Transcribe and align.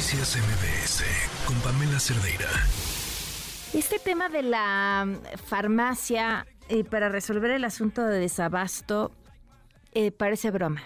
Noticias 0.00 0.38
MBS 0.38 1.04
con 1.46 1.56
Pamela 1.60 2.00
Cerdeira. 2.00 2.48
Este 3.74 3.98
tema 3.98 4.30
de 4.30 4.42
la 4.42 5.04
mm, 5.06 5.36
farmacia 5.36 6.46
eh, 6.70 6.84
para 6.84 7.10
resolver 7.10 7.50
el 7.50 7.64
asunto 7.64 8.06
de 8.06 8.18
desabasto 8.18 9.12
eh, 9.92 10.10
parece 10.10 10.50
broma. 10.50 10.80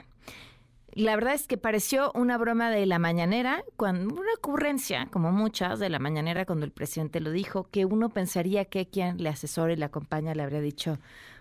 La 0.94 1.14
verdad 1.14 1.34
es 1.34 1.46
que 1.46 1.56
pareció 1.56 2.10
una 2.16 2.36
broma 2.38 2.70
de 2.70 2.86
la 2.86 2.98
mañanera, 2.98 3.62
cuando 3.76 4.12
una 4.12 4.32
ocurrencia, 4.36 5.06
como 5.12 5.30
muchas 5.30 5.78
de 5.78 5.90
la 5.90 6.00
mañanera 6.00 6.44
cuando 6.44 6.66
el 6.66 6.72
presidente 6.72 7.20
lo 7.20 7.30
dijo, 7.30 7.68
que 7.70 7.84
uno 7.84 8.08
pensaría 8.08 8.64
que 8.64 8.88
quien 8.88 9.22
le 9.22 9.28
asesora 9.28 9.74
y 9.74 9.76
le 9.76 9.84
acompaña 9.84 10.34
le 10.34 10.42
habría 10.42 10.60
dicho, 10.60 10.98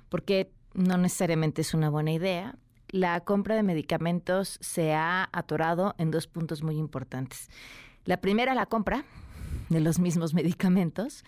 porque 0.09 0.51
no 0.75 0.97
necesariamente 0.97 1.61
es 1.63 1.73
una 1.73 1.89
buena 1.89 2.11
idea. 2.11 2.53
La 2.93 3.21
compra 3.21 3.55
de 3.55 3.63
medicamentos 3.63 4.59
se 4.61 4.93
ha 4.93 5.27
atorado 5.33 5.95
en 5.97 6.11
dos 6.11 6.27
puntos 6.27 6.61
muy 6.61 6.77
importantes. 6.77 7.49
La 8.05 8.21
primera, 8.21 8.53
la 8.53 8.67
compra 8.67 9.03
de 9.69 9.79
los 9.79 9.97
mismos 9.97 10.35
medicamentos 10.35 11.25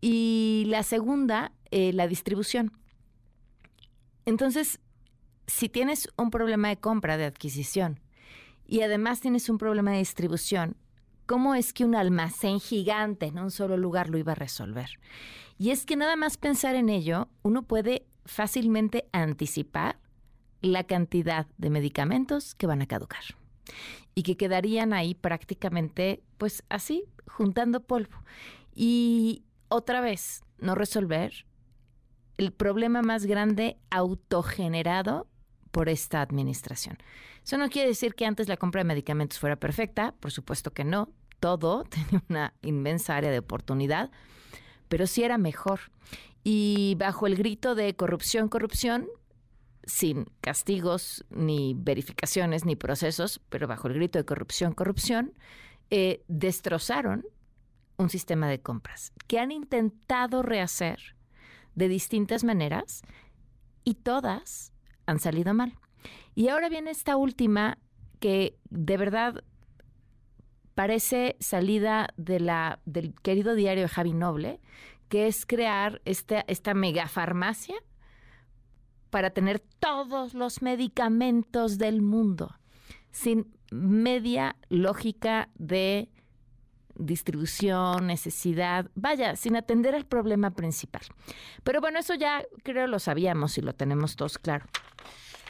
y 0.00 0.64
la 0.66 0.82
segunda, 0.82 1.52
eh, 1.70 1.92
la 1.92 2.08
distribución. 2.08 2.72
Entonces, 4.26 4.80
si 5.46 5.68
tienes 5.68 6.08
un 6.16 6.32
problema 6.32 6.66
de 6.66 6.78
compra, 6.78 7.16
de 7.16 7.26
adquisición, 7.26 8.00
y 8.66 8.80
además 8.80 9.20
tienes 9.20 9.48
un 9.48 9.58
problema 9.58 9.92
de 9.92 9.98
distribución, 9.98 10.76
¿cómo 11.26 11.54
es 11.54 11.72
que 11.72 11.84
un 11.84 11.94
almacén 11.94 12.58
gigante 12.58 13.26
en 13.26 13.38
un 13.38 13.52
solo 13.52 13.76
lugar 13.76 14.10
lo 14.10 14.18
iba 14.18 14.32
a 14.32 14.34
resolver? 14.34 14.98
Y 15.58 15.70
es 15.70 15.86
que 15.86 15.94
nada 15.94 16.16
más 16.16 16.38
pensar 16.38 16.74
en 16.74 16.88
ello, 16.88 17.28
uno 17.42 17.62
puede 17.62 18.04
fácilmente 18.24 19.08
anticipar 19.12 20.00
la 20.64 20.84
cantidad 20.84 21.46
de 21.58 21.70
medicamentos 21.70 22.54
que 22.54 22.66
van 22.66 22.82
a 22.82 22.86
caducar 22.86 23.22
y 24.14 24.22
que 24.22 24.36
quedarían 24.36 24.92
ahí 24.92 25.14
prácticamente, 25.14 26.22
pues 26.38 26.64
así, 26.68 27.04
juntando 27.26 27.80
polvo. 27.80 28.16
Y 28.74 29.44
otra 29.68 30.00
vez, 30.00 30.42
no 30.58 30.74
resolver 30.74 31.46
el 32.38 32.52
problema 32.52 33.02
más 33.02 33.26
grande 33.26 33.78
autogenerado 33.90 35.28
por 35.70 35.88
esta 35.88 36.20
administración. 36.20 36.98
Eso 37.44 37.58
no 37.58 37.68
quiere 37.68 37.88
decir 37.88 38.14
que 38.14 38.26
antes 38.26 38.48
la 38.48 38.56
compra 38.56 38.80
de 38.80 38.84
medicamentos 38.84 39.38
fuera 39.38 39.56
perfecta, 39.56 40.14
por 40.20 40.30
supuesto 40.30 40.72
que 40.72 40.84
no, 40.84 41.10
todo 41.40 41.84
tenía 41.90 42.22
una 42.28 42.54
inmensa 42.62 43.16
área 43.16 43.30
de 43.30 43.40
oportunidad, 43.40 44.10
pero 44.88 45.06
sí 45.06 45.22
era 45.24 45.38
mejor. 45.38 45.80
Y 46.42 46.96
bajo 46.98 47.26
el 47.26 47.36
grito 47.36 47.74
de 47.74 47.96
corrupción, 47.96 48.48
corrupción, 48.48 49.08
sin 49.86 50.26
castigos, 50.40 51.24
ni 51.30 51.74
verificaciones, 51.76 52.64
ni 52.64 52.76
procesos, 52.76 53.40
pero 53.48 53.66
bajo 53.66 53.88
el 53.88 53.94
grito 53.94 54.18
de 54.18 54.24
corrupción, 54.24 54.72
corrupción, 54.72 55.32
eh, 55.90 56.24
destrozaron 56.28 57.24
un 57.96 58.10
sistema 58.10 58.48
de 58.48 58.60
compras 58.60 59.12
que 59.26 59.38
han 59.38 59.52
intentado 59.52 60.42
rehacer 60.42 61.16
de 61.74 61.88
distintas 61.88 62.44
maneras 62.44 63.02
y 63.84 63.94
todas 63.94 64.72
han 65.06 65.20
salido 65.20 65.54
mal. 65.54 65.78
Y 66.34 66.48
ahora 66.48 66.68
viene 66.68 66.90
esta 66.90 67.16
última 67.16 67.78
que 68.20 68.58
de 68.70 68.96
verdad 68.96 69.44
parece 70.74 71.36
salida 71.40 72.08
de 72.16 72.40
la, 72.40 72.80
del 72.84 73.14
querido 73.14 73.54
diario 73.54 73.88
Javi 73.88 74.12
Noble, 74.12 74.60
que 75.08 75.26
es 75.26 75.46
crear 75.46 76.00
esta, 76.04 76.44
esta 76.48 76.74
megafarmacia 76.74 77.76
para 79.14 79.30
tener 79.30 79.60
todos 79.78 80.34
los 80.34 80.60
medicamentos 80.60 81.78
del 81.78 82.02
mundo, 82.02 82.58
sin 83.12 83.56
media 83.70 84.56
lógica 84.70 85.50
de 85.54 86.10
distribución, 86.96 88.08
necesidad, 88.08 88.90
vaya, 88.96 89.36
sin 89.36 89.54
atender 89.54 89.94
al 89.94 90.04
problema 90.04 90.50
principal. 90.56 91.02
Pero 91.62 91.80
bueno, 91.80 92.00
eso 92.00 92.14
ya 92.14 92.42
creo 92.64 92.88
lo 92.88 92.98
sabíamos 92.98 93.56
y 93.56 93.60
lo 93.60 93.72
tenemos 93.72 94.16
todos 94.16 94.36
claro. 94.36 94.66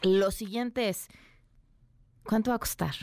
Lo 0.02 0.30
siguiente 0.30 0.90
es, 0.90 1.08
¿cuánto 2.22 2.50
va 2.50 2.56
a 2.56 2.60
costar? 2.60 2.94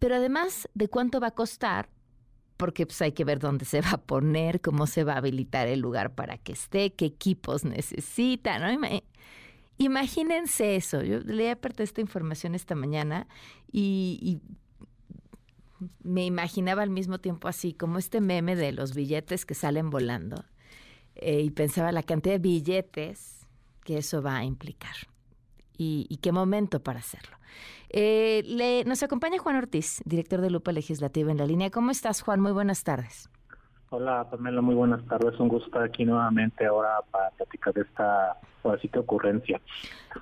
Pero 0.00 0.16
además 0.16 0.68
de 0.74 0.88
cuánto 0.88 1.20
va 1.20 1.28
a 1.28 1.34
costar, 1.36 1.88
porque 2.56 2.86
pues 2.86 3.00
hay 3.02 3.12
que 3.12 3.24
ver 3.24 3.38
dónde 3.38 3.64
se 3.64 3.80
va 3.80 3.92
a 3.92 3.98
poner, 3.98 4.60
cómo 4.60 4.86
se 4.86 5.04
va 5.04 5.14
a 5.14 5.18
habilitar 5.18 5.68
el 5.68 5.80
lugar 5.80 6.14
para 6.14 6.38
que 6.38 6.52
esté, 6.52 6.92
qué 6.92 7.06
equipos 7.06 7.64
necesita, 7.64 8.58
¿no? 8.58 8.88
Imagínense 9.78 10.76
eso. 10.76 11.02
Yo 11.02 11.20
leí 11.20 11.48
aparte 11.48 11.82
esta 11.82 12.00
información 12.00 12.54
esta 12.54 12.74
mañana 12.74 13.26
y, 13.70 14.40
me 16.02 16.24
imaginaba 16.24 16.82
al 16.82 16.88
mismo 16.88 17.18
tiempo 17.18 17.48
así, 17.48 17.74
como 17.74 17.98
este 17.98 18.22
meme 18.22 18.56
de 18.56 18.72
los 18.72 18.94
billetes 18.94 19.44
que 19.44 19.54
salen 19.54 19.90
volando. 19.90 20.46
Eh, 21.16 21.42
y 21.42 21.50
pensaba 21.50 21.92
la 21.92 22.02
cantidad 22.02 22.36
de 22.36 22.38
billetes 22.38 23.46
que 23.84 23.98
eso 23.98 24.22
va 24.22 24.38
a 24.38 24.44
implicar. 24.44 24.96
Y, 25.78 26.18
qué 26.22 26.32
momento 26.32 26.80
para 26.80 27.00
hacerlo. 27.00 27.36
Eh, 27.90 28.42
le, 28.46 28.84
nos 28.84 29.02
acompaña 29.02 29.38
Juan 29.38 29.56
Ortiz, 29.56 30.02
director 30.04 30.40
de 30.40 30.50
Lupa 30.50 30.72
Legislativa 30.72 31.30
en 31.30 31.38
la 31.38 31.46
línea. 31.46 31.70
¿Cómo 31.70 31.90
estás, 31.90 32.22
Juan? 32.22 32.40
Muy 32.40 32.52
buenas 32.52 32.84
tardes. 32.84 33.30
Hola, 33.90 34.26
Pamela, 34.28 34.60
muy 34.60 34.74
buenas 34.74 35.04
tardes. 35.06 35.38
Un 35.38 35.48
gusto 35.48 35.66
estar 35.66 35.82
aquí 35.82 36.04
nuevamente 36.04 36.66
ahora 36.66 36.98
para 37.10 37.30
platicar 37.30 37.72
de 37.74 37.82
esta 37.82 38.36
ocurrencia. 38.98 39.60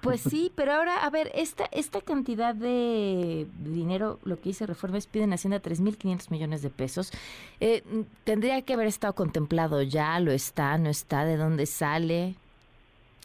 Pues 0.03 0.21
sí, 0.31 0.53
pero 0.55 0.73
ahora, 0.73 1.05
a 1.05 1.11
ver, 1.11 1.31
esta 1.35 1.65
esta 1.73 2.01
cantidad 2.01 2.55
de 2.55 3.47
dinero, 3.61 4.19
lo 4.25 4.37
que 4.37 4.51
dice 4.51 4.67
Reformas, 4.67 5.07
piden 5.07 5.33
Hacienda 5.33 5.63
3.500 5.63 6.31
millones 6.31 6.63
de 6.63 6.71
pesos. 6.71 7.11
Eh, 7.61 7.83
¿Tendría 8.25 8.61
que 8.63 8.75
haber 8.75 8.87
estado 8.87 9.15
contemplado 9.15 9.83
ya? 9.83 10.19
¿Lo 10.21 10.33
está? 10.33 10.77
¿No 10.79 10.91
está? 10.91 11.25
¿De 11.25 11.37
dónde 11.37 11.67
sale? 11.67 12.35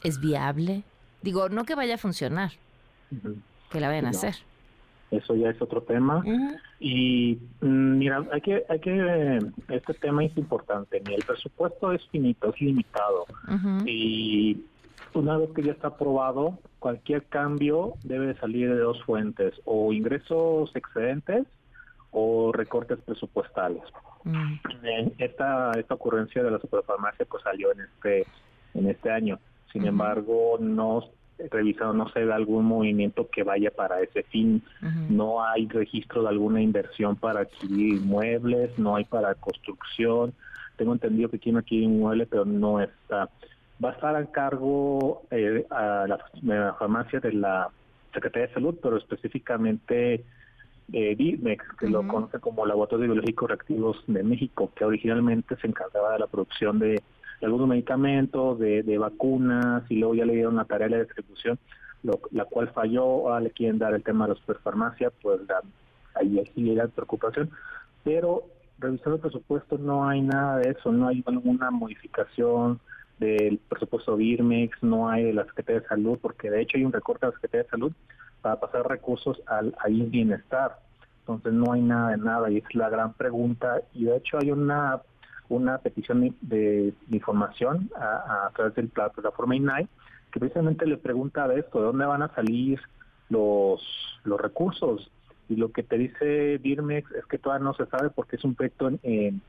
¿Es 0.03 0.19
viable? 0.19 0.83
Digo, 1.21 1.49
no 1.49 1.65
que 1.65 1.75
vaya 1.75 1.95
a 1.95 1.97
funcionar, 1.97 2.51
que 3.71 3.79
la 3.79 3.87
vayan 3.87 4.07
a 4.07 4.09
hacer 4.09 4.35
eso 5.11 5.35
ya 5.35 5.49
es 5.49 5.61
otro 5.61 5.81
tema. 5.81 6.23
Y 6.79 7.39
mm, 7.61 7.97
mira, 7.97 8.25
hay 8.31 8.41
que, 8.41 8.65
hay 8.69 8.79
que, 8.79 9.39
este 9.69 9.93
tema 9.95 10.23
es 10.23 10.37
importante. 10.37 11.01
El 11.05 11.23
presupuesto 11.25 11.91
es 11.91 12.05
finito, 12.09 12.53
es 12.53 12.61
limitado. 12.61 13.25
Y 13.85 14.63
una 15.13 15.37
vez 15.37 15.49
que 15.55 15.63
ya 15.63 15.71
está 15.71 15.89
aprobado, 15.89 16.59
cualquier 16.79 17.23
cambio 17.23 17.93
debe 18.03 18.35
salir 18.35 18.69
de 18.69 18.79
dos 18.79 19.03
fuentes, 19.03 19.53
o 19.65 19.91
ingresos 19.91 20.71
excedentes 20.75 21.45
o 22.11 22.51
recortes 22.51 22.99
presupuestales. 22.99 23.83
Mm. 24.23 24.55
Esta, 25.17 25.71
esta 25.71 25.93
ocurrencia 25.93 26.43
de 26.43 26.51
la 26.51 26.59
superfarmacia 26.59 27.25
pues 27.25 27.43
salió 27.43 27.71
en 27.71 27.81
este, 27.81 28.27
en 28.73 28.89
este 28.89 29.11
año. 29.11 29.39
Sin 29.71 29.85
embargo, 29.85 30.57
no 30.59 31.03
revisado 31.51 31.93
no 31.93 32.09
se 32.09 32.25
ve 32.25 32.33
algún 32.33 32.65
movimiento 32.65 33.29
que 33.29 33.43
vaya 33.43 33.71
para 33.71 34.01
ese 34.01 34.23
fin. 34.23 34.61
No 35.09 35.43
hay 35.43 35.67
registro 35.67 36.23
de 36.23 36.29
alguna 36.29 36.61
inversión 36.61 37.15
para 37.15 37.41
adquirir 37.41 37.95
inmuebles, 37.95 38.77
no 38.77 38.95
hay 38.95 39.05
para 39.05 39.35
construcción. 39.35 40.33
Tengo 40.75 40.93
entendido 40.93 41.29
que 41.29 41.39
quieren 41.39 41.59
adquirir 41.59 41.85
inmueble, 41.85 42.25
pero 42.25 42.45
no 42.45 42.81
está. 42.81 43.29
Va 43.83 43.91
a 43.91 43.93
estar 43.93 44.15
a 44.15 44.25
cargo 44.25 45.23
eh, 45.31 45.65
a 45.69 46.05
la, 46.07 46.73
farmacia 46.73 47.19
de 47.21 47.33
la 47.33 47.69
Secretaría 48.13 48.47
de 48.47 48.53
Salud, 48.53 48.75
pero 48.81 48.97
específicamente 48.97 50.25
eh, 50.91 51.37
que 51.79 51.87
lo 51.87 52.05
conoce 52.05 52.39
como 52.39 52.65
Laboratorio 52.65 53.03
de 53.03 53.13
Biológicos 53.13 53.49
Reactivos 53.49 54.03
de 54.07 54.23
México, 54.23 54.71
que 54.75 54.83
originalmente 54.83 55.55
se 55.57 55.67
encargaba 55.67 56.13
de 56.13 56.19
la 56.19 56.27
producción 56.27 56.79
de 56.79 57.01
de 57.39 57.45
algunos 57.45 57.67
medicamentos, 57.67 58.59
de, 58.59 58.83
de, 58.83 58.97
vacunas, 58.97 59.83
y 59.89 59.95
luego 59.95 60.15
ya 60.15 60.25
le 60.25 60.33
dieron 60.33 60.55
la 60.55 60.65
tarea 60.65 60.87
de 60.87 60.97
la 60.97 61.03
distribución, 61.03 61.57
la 62.31 62.45
cual 62.45 62.69
falló, 62.69 63.03
ahora 63.03 63.41
le 63.41 63.51
quieren 63.51 63.77
dar 63.77 63.93
el 63.93 64.03
tema 64.03 64.25
de 64.25 64.33
la 64.33 64.39
superfarmacia, 64.39 65.11
pues 65.21 65.41
ahí 66.15 66.43
sí 66.55 66.77
preocupación, 66.95 67.49
pero 68.03 68.43
revisando 68.79 69.15
el 69.15 69.21
presupuesto 69.21 69.77
no 69.77 70.07
hay 70.07 70.21
nada 70.21 70.57
de 70.57 70.71
eso, 70.71 70.91
no 70.91 71.07
hay 71.07 71.23
ninguna 71.27 71.69
modificación 71.71 72.79
del 73.19 73.59
presupuesto 73.67 74.15
Birmex, 74.15 74.81
no 74.81 75.09
hay 75.09 75.25
de 75.25 75.33
la 75.33 75.45
Secretaría 75.45 75.81
de 75.81 75.87
Salud, 75.87 76.17
porque 76.21 76.49
de 76.49 76.61
hecho 76.61 76.77
hay 76.77 76.85
un 76.85 76.93
recorte 76.93 77.25
de 77.25 77.31
la 77.31 77.35
Secretaría 77.35 77.63
de 77.63 77.69
Salud 77.69 77.91
para 78.41 78.59
pasar 78.59 78.87
recursos 78.87 79.41
al, 79.45 79.75
al 79.79 79.93
bienestar. 80.03 80.79
Entonces 81.21 81.53
no 81.53 81.73
hay 81.73 81.81
nada 81.81 82.11
de 82.11 82.17
nada 82.17 82.49
y 82.49 82.57
es 82.57 82.75
la 82.75 82.89
gran 82.89 83.13
pregunta. 83.13 83.81
Y 83.93 84.05
de 84.05 84.17
hecho 84.17 84.37
hay 84.39 84.51
una 84.51 85.01
una 85.49 85.79
petición 85.79 86.35
de, 86.41 86.93
información 87.09 87.89
a, 87.95 88.49
través 88.55 88.75
de 88.75 88.89
la 88.95 89.09
plataforma 89.09 89.55
INAI, 89.55 89.87
que 90.31 90.39
precisamente 90.39 90.85
le 90.85 90.97
pregunta 90.97 91.47
de 91.47 91.59
esto, 91.59 91.79
de 91.79 91.85
dónde 91.85 92.05
van 92.05 92.21
a 92.21 92.33
salir 92.35 92.79
los, 93.29 93.81
los 94.23 94.39
recursos. 94.39 95.11
Y 95.49 95.55
lo 95.55 95.71
que 95.71 95.81
te 95.81 95.97
dice 95.97 96.59
Birmex 96.59 97.11
es 97.11 97.25
que 97.25 97.39
todavía 97.39 97.65
no 97.65 97.73
se 97.73 97.87
sabe 97.87 98.11
porque 98.11 98.35
es 98.35 98.43
un 98.43 98.53
proyecto 98.53 98.87
en, 98.87 99.41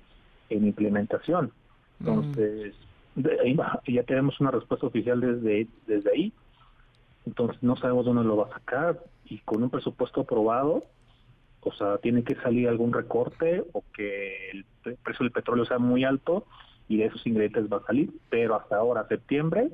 en, 0.48 0.66
implementación. 0.66 1.52
Entonces, 2.00 2.74
ya 3.86 4.02
tenemos 4.04 4.40
una 4.40 4.50
respuesta 4.50 4.86
oficial 4.86 5.20
desde, 5.20 5.68
desde 5.86 6.10
ahí. 6.10 6.32
Entonces, 7.26 7.62
no 7.62 7.76
sabemos 7.76 8.06
dónde 8.06 8.24
lo 8.24 8.38
va 8.38 8.46
a 8.46 8.58
sacar. 8.58 8.98
Y 9.26 9.38
con 9.40 9.62
un 9.62 9.68
presupuesto 9.68 10.22
aprobado, 10.22 10.84
o 11.62 11.72
sea, 11.72 11.98
tiene 11.98 12.22
que 12.22 12.34
salir 12.36 12.68
algún 12.68 12.92
recorte 12.92 13.62
o 13.72 13.82
que 13.94 14.50
el 14.50 14.64
precio 15.02 15.24
del 15.24 15.32
petróleo 15.32 15.64
sea 15.64 15.78
muy 15.78 16.04
alto 16.04 16.46
y 16.88 16.96
de 16.96 17.06
esos 17.06 17.26
ingredientes 17.26 17.70
va 17.72 17.78
a 17.78 17.86
salir, 17.86 18.10
pero 18.30 18.56
hasta 18.56 18.76
ahora, 18.76 19.06
septiembre, 19.06 19.70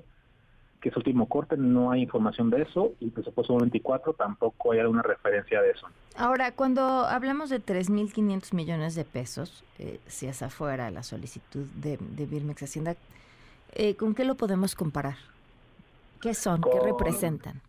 que 0.80 0.90
es 0.90 0.96
último 0.96 1.26
corte, 1.26 1.56
no 1.56 1.90
hay 1.90 2.02
información 2.02 2.50
de 2.50 2.62
eso 2.62 2.92
y 3.00 3.10
presupuesto 3.10 3.56
24 3.56 4.12
tampoco 4.12 4.72
hay 4.72 4.80
alguna 4.80 5.02
referencia 5.02 5.62
de 5.62 5.70
eso. 5.70 5.86
Ahora, 6.16 6.52
cuando 6.52 6.82
hablamos 6.82 7.50
de 7.50 7.60
3.500 7.60 8.54
millones 8.54 8.94
de 8.94 9.04
pesos, 9.04 9.64
eh, 9.78 10.00
si 10.06 10.26
es 10.26 10.42
afuera 10.42 10.90
la 10.90 11.02
solicitud 11.02 11.66
de, 11.76 11.98
de 11.98 12.26
Birmex 12.26 12.64
Hacienda, 12.64 12.96
eh, 13.72 13.94
¿con 13.94 14.14
qué 14.14 14.24
lo 14.24 14.34
podemos 14.34 14.74
comparar? 14.74 15.16
¿Qué 16.20 16.34
son? 16.34 16.60
¿Qué 16.60 16.80
representan? 16.82 17.60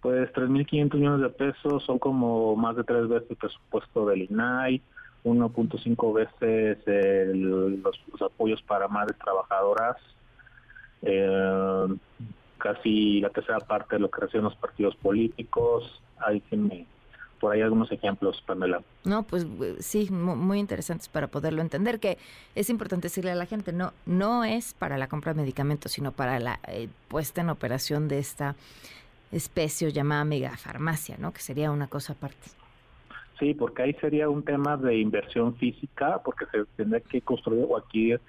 Pues 0.00 0.32
3.500 0.32 0.94
millones 0.94 1.20
de 1.20 1.28
pesos 1.28 1.82
son 1.84 1.98
como 1.98 2.56
más 2.56 2.76
de 2.76 2.84
tres 2.84 3.08
veces 3.08 3.30
el 3.30 3.36
presupuesto 3.36 4.06
del 4.06 4.22
INAI, 4.30 4.80
1.5 5.24 6.14
veces 6.14 6.78
los, 7.34 7.98
apoyos 8.22 8.62
para 8.62 8.88
madres 8.88 9.18
trabajadoras, 9.18 9.96
eh, 11.02 11.86
casi 12.56 13.20
la 13.20 13.30
tercera 13.30 13.60
parte 13.60 13.96
de 13.96 14.00
lo 14.00 14.10
que 14.10 14.22
reciben 14.22 14.44
los 14.44 14.56
partidos 14.56 14.96
políticos. 14.96 16.02
Hay 16.18 16.40
que 16.40 16.86
por 17.40 17.52
ahí 17.52 17.62
algunos 17.62 17.90
ejemplos, 17.90 18.42
Pamela. 18.46 18.82
No, 19.04 19.22
pues 19.24 19.46
eh, 19.62 19.76
sí, 19.80 20.10
muy 20.10 20.58
interesantes 20.58 21.08
para 21.08 21.26
poderlo 21.26 21.62
entender, 21.62 21.98
que 21.98 22.18
es 22.54 22.70
importante 22.70 23.08
decirle 23.08 23.32
a 23.32 23.34
la 23.34 23.46
gente, 23.46 23.72
no, 23.72 23.92
no 24.06 24.44
es 24.44 24.74
para 24.74 24.98
la 24.98 25.08
compra 25.08 25.32
de 25.32 25.40
medicamentos, 25.40 25.92
sino 25.92 26.12
para 26.12 26.38
la 26.38 26.60
eh, 26.68 26.88
puesta 27.08 27.40
en 27.40 27.48
operación 27.48 28.08
de 28.08 28.18
esta 28.18 28.54
especie 29.32 29.92
llamada 29.92 30.24
megafarmacia, 30.24 31.16
¿no? 31.18 31.32
Que 31.32 31.40
sería 31.40 31.70
una 31.70 31.88
cosa 31.88 32.14
aparte. 32.14 32.50
Sí, 33.38 33.54
porque 33.54 33.82
ahí 33.82 33.94
sería 33.94 34.28
un 34.28 34.42
tema 34.42 34.76
de 34.76 34.98
inversión 34.98 35.56
física, 35.56 36.20
porque 36.22 36.44
se 36.52 36.64
tendría 36.76 37.00
que 37.00 37.22
construir 37.22 37.64
o 37.68 37.76
adquirir 37.76 38.20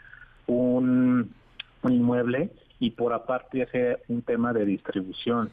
un, 0.47 1.33
un 1.81 1.93
inmueble 1.93 2.51
y 2.79 2.91
por 2.91 3.13
aparte 3.13 3.63
hacer 3.63 4.01
un 4.07 4.21
tema 4.21 4.53
de 4.53 4.65
distribución. 4.65 5.51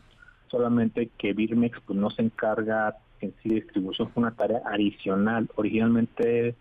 Solamente 0.49 1.11
que 1.19 1.33
Birmex 1.33 1.81
pues, 1.85 1.99
no 1.99 2.11
se 2.11 2.23
encarga 2.23 2.97
en 3.21 3.35
sí 3.43 3.49
de 3.49 3.57
distribución, 3.57 4.11
fue 4.11 4.23
una 4.23 4.35
tarea 4.35 4.63
adicional. 4.65 5.49
Originalmente 5.57 6.55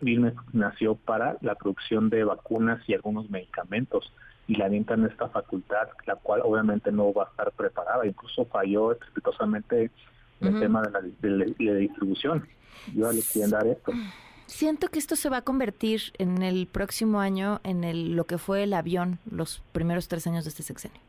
Birmex 0.00 0.36
nació 0.52 0.94
para 0.94 1.36
la 1.40 1.54
producción 1.54 2.10
de 2.10 2.24
vacunas 2.24 2.80
y 2.86 2.94
algunos 2.94 3.30
medicamentos 3.30 4.12
y 4.50 4.56
la 4.56 4.66
en 4.66 5.04
esta 5.08 5.28
facultad, 5.28 5.90
la 6.06 6.16
cual 6.16 6.40
obviamente 6.42 6.90
no 6.90 7.12
va 7.12 7.22
a 7.22 7.28
estar 7.28 7.52
preparada. 7.52 8.04
Incluso 8.04 8.44
falló 8.46 8.90
exitosamente 8.90 9.92
el 10.40 10.58
tema 10.58 10.82
de 10.82 11.30
la, 11.30 11.74
distribución. 11.76 12.48
Yo 12.92 13.12
le 13.12 13.22
quieren 13.22 13.52
dar 13.52 13.64
esto. 13.68 13.92
Siento 14.46 14.88
que 14.88 14.98
esto 14.98 15.14
se 15.14 15.30
va 15.30 15.36
a 15.36 15.42
convertir 15.42 16.00
en 16.18 16.42
el 16.42 16.66
próximo 16.66 17.20
año 17.20 17.60
en 17.62 17.84
el, 17.84 18.16
lo 18.16 18.24
que 18.24 18.38
fue 18.38 18.64
el 18.64 18.72
avión 18.72 19.20
los 19.30 19.62
primeros 19.70 20.08
tres 20.08 20.26
años 20.26 20.44
de 20.44 20.50
este 20.50 20.64
sexenio. 20.64 21.00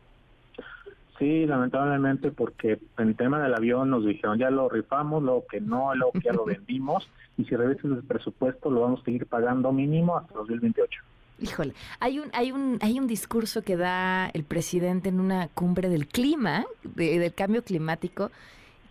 Sí, 1.17 1.47
lamentablemente, 1.47 2.29
porque 2.29 2.79
en 2.99 3.07
el 3.07 3.15
tema 3.15 3.41
del 3.41 3.55
avión 3.55 3.89
nos 3.89 4.05
dijeron 4.05 4.37
ya 4.37 4.51
lo 4.51 4.69
rifamos, 4.69 5.23
lo 5.23 5.45
que 5.49 5.59
no, 5.61 5.95
lo 5.95 6.11
que 6.11 6.21
ya 6.21 6.33
lo 6.33 6.45
vendimos, 6.53 7.09
y 7.39 7.45
si 7.45 7.55
revisas 7.55 7.85
el 7.85 8.03
presupuesto 8.03 8.69
lo 8.69 8.81
vamos 8.81 9.01
a 9.01 9.05
seguir 9.05 9.25
pagando 9.25 9.71
mínimo 9.71 10.15
hasta 10.15 10.35
2028. 10.35 11.01
Híjole, 11.41 11.73
hay 11.99 12.19
un, 12.19 12.29
hay 12.33 12.51
un, 12.51 12.77
hay 12.81 12.99
un 12.99 13.07
discurso 13.07 13.63
que 13.63 13.75
da 13.75 14.29
el 14.33 14.43
presidente 14.43 15.09
en 15.09 15.19
una 15.19 15.47
cumbre 15.47 15.89
del 15.89 16.07
clima, 16.07 16.65
del 16.83 17.33
cambio 17.33 17.63
climático, 17.63 18.31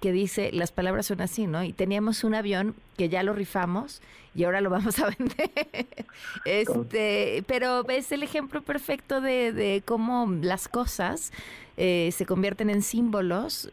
que 0.00 0.12
dice, 0.12 0.50
las 0.52 0.72
palabras 0.72 1.06
son 1.06 1.20
así, 1.20 1.46
¿no? 1.46 1.62
Y 1.62 1.72
teníamos 1.72 2.24
un 2.24 2.34
avión 2.34 2.74
que 2.96 3.08
ya 3.08 3.22
lo 3.22 3.34
rifamos 3.34 4.00
y 4.34 4.44
ahora 4.44 4.60
lo 4.60 4.70
vamos 4.70 4.98
a 4.98 5.10
vender. 5.18 5.86
este, 6.44 7.44
pero 7.46 7.86
es 7.88 8.10
el 8.10 8.22
ejemplo 8.22 8.62
perfecto 8.62 9.20
de, 9.20 9.52
de 9.52 9.82
cómo 9.84 10.26
las 10.42 10.68
cosas 10.68 11.32
eh, 11.76 12.10
se 12.12 12.26
convierten 12.26 12.68
en 12.70 12.82
símbolos 12.82 13.70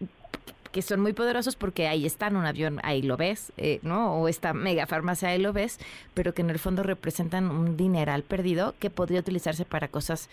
que 0.77 0.83
son 0.83 1.00
muy 1.00 1.13
poderosos 1.13 1.56
porque 1.56 1.88
ahí 1.88 2.06
está 2.06 2.27
en 2.27 2.35
un 2.35 2.45
avión, 2.45 2.77
ahí 2.83 3.01
lo 3.01 3.18
ves, 3.18 3.51
eh, 3.57 3.79
¿no? 3.81 4.13
O 4.13 4.27
esta 4.27 4.53
mega 4.53 4.85
farmacia, 4.85 5.29
ahí 5.29 5.41
lo 5.41 5.51
ves, 5.51 5.79
pero 6.13 6.35
que 6.35 6.44
en 6.44 6.51
el 6.51 6.59
fondo 6.59 6.83
representan 6.83 7.50
un 7.50 7.75
dineral 7.75 8.21
perdido 8.21 8.75
que 8.79 8.91
podría 8.91 9.21
utilizarse 9.21 9.65
para 9.65 9.88
cosas 9.88 10.29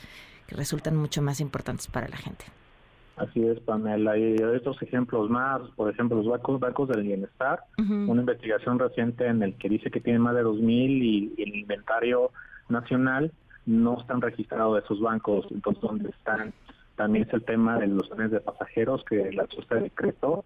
que 0.47 0.55
resultan 0.55 0.97
mucho 0.97 1.23
más 1.23 1.41
importantes 1.41 1.87
para 1.87 2.09
la 2.09 2.19
gente. 2.19 2.45
Así 3.17 3.43
es, 3.43 3.59
Pamela. 3.61 4.19
Y 4.19 4.35
estos 4.55 4.83
ejemplos 4.83 5.31
más, 5.31 5.63
por 5.77 5.91
ejemplo, 5.91 6.19
los 6.19 6.27
bancos, 6.27 6.61
bancos 6.61 6.91
del 6.91 7.05
bienestar, 7.05 7.61
una 7.79 8.21
investigación 8.21 8.79
reciente 8.79 9.27
en 9.27 9.43
el 9.43 9.55
que 9.55 9.71
dice 9.71 9.91
que 9.91 10.03
tiene 10.03 10.19
más 10.19 10.35
de 10.35 10.45
2.000 10.45 10.63
y, 10.69 11.35
y 11.39 11.43
el 11.43 11.57
inventario 11.57 12.33
nacional 12.69 13.33
no 13.65 13.99
están 13.99 14.21
registrados 14.21 14.85
esos 14.85 15.01
bancos. 15.01 15.47
Entonces, 15.51 15.81
¿dónde 15.81 16.11
están? 16.11 16.53
También 16.97 17.27
es 17.27 17.35
el 17.35 17.45
tema 17.45 17.79
de 17.79 17.89
los 17.89 18.09
trenes 18.09 18.31
de 18.31 18.41
pasajeros 18.41 19.05
que 19.05 19.33
la 19.33 19.47
sociedad 19.49 19.83
decretó, 19.83 20.45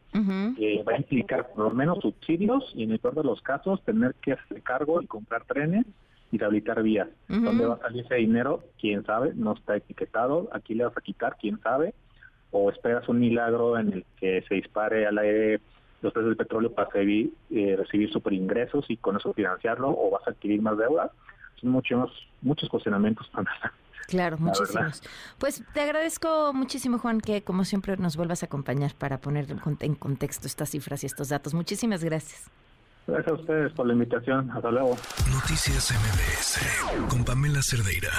que 0.56 0.82
va 0.86 0.92
a 0.92 0.96
implicar 0.96 1.50
por 1.50 1.64
lo 1.64 1.70
menos 1.70 1.98
subsidios 2.00 2.72
y 2.74 2.84
en 2.84 2.92
el 2.92 2.98
peor 2.98 3.16
de 3.16 3.24
los 3.24 3.42
casos 3.42 3.82
tener 3.84 4.14
que 4.14 4.32
hacer 4.32 4.62
cargo 4.62 5.02
y 5.02 5.06
comprar 5.06 5.44
trenes 5.44 5.84
y 6.32 6.38
rehabilitar 6.38 6.82
vías. 6.82 7.08
¿Dónde 7.28 7.66
va 7.66 7.74
a 7.74 7.78
salir 7.78 8.04
ese 8.04 8.16
dinero? 8.16 8.62
¿Quién 8.80 9.04
sabe? 9.04 9.32
No 9.34 9.52
está 9.52 9.76
etiquetado. 9.76 10.48
Aquí 10.52 10.74
le 10.74 10.84
vas 10.84 10.96
a 10.96 11.02
quitar, 11.02 11.36
¿quién 11.38 11.60
sabe? 11.60 11.94
O 12.50 12.70
esperas 12.70 13.06
un 13.08 13.20
milagro 13.20 13.78
en 13.78 13.92
el 13.92 14.04
que 14.18 14.42
se 14.48 14.54
dispare 14.54 15.06
al 15.06 15.18
aire 15.18 15.60
los 16.00 16.12
precios 16.12 16.30
del 16.30 16.36
petróleo 16.36 16.72
para 16.72 16.88
recibir, 16.88 17.32
eh, 17.50 17.74
recibir 17.76 18.10
superingresos 18.10 18.88
y 18.88 18.96
con 18.96 19.16
eso 19.16 19.34
financiarlo 19.34 19.88
o 19.90 20.10
vas 20.10 20.26
a 20.26 20.30
adquirir 20.30 20.62
más 20.62 20.78
deuda. 20.78 21.10
Son 21.56 21.70
muchos, 21.70 22.10
muchos 22.40 22.68
cuestionamientos. 22.68 23.30
Claro, 24.08 24.38
muchísimos. 24.38 25.02
Pues 25.38 25.62
te 25.75 25.82
agradezco 25.82 26.52
muchísimo, 26.55 26.99
Juan, 26.99 27.20
que 27.20 27.44
como 27.44 27.66
siempre 27.66 27.94
nos 27.99 28.16
vuelvas 28.16 28.43
a 28.43 28.46
acompañar 28.46 28.94
para 28.94 29.20
poner 29.20 29.46
en 29.81 29.94
contexto 29.94 30.46
estas 30.46 30.70
cifras 30.70 31.02
y 31.02 31.06
estos 31.06 31.28
datos. 31.28 31.52
Muchísimas 31.52 32.02
gracias. 32.02 32.50
Gracias 33.06 33.28
a 33.32 33.34
ustedes 33.34 33.72
por 33.75 33.87
la 33.87 33.93
invitación. 33.93 34.50
Hasta 34.50 34.70
luego. 34.70 34.96
Noticias 35.31 35.93
MBS 35.93 37.08
con 37.10 37.22
Pamela 37.22 37.60
Cerdeira. 37.62 38.10